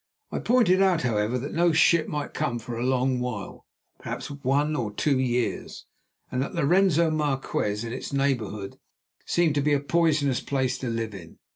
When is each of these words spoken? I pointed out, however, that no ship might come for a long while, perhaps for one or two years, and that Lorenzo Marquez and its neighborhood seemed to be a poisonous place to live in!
I 0.31 0.39
pointed 0.39 0.81
out, 0.81 1.03
however, 1.03 1.37
that 1.37 1.53
no 1.53 1.71
ship 1.71 2.07
might 2.07 2.33
come 2.33 2.57
for 2.57 2.75
a 2.75 2.83
long 2.83 3.19
while, 3.19 3.67
perhaps 3.99 4.25
for 4.25 4.33
one 4.41 4.75
or 4.75 4.91
two 4.91 5.19
years, 5.19 5.85
and 6.31 6.41
that 6.41 6.55
Lorenzo 6.55 7.11
Marquez 7.11 7.83
and 7.83 7.93
its 7.93 8.11
neighborhood 8.11 8.79
seemed 9.27 9.53
to 9.53 9.61
be 9.61 9.73
a 9.73 9.79
poisonous 9.79 10.39
place 10.41 10.79
to 10.79 10.89
live 10.89 11.13
in! 11.13 11.37